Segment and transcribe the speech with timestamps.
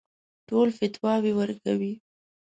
[0.47, 1.93] ټول فتواوې ورکوي.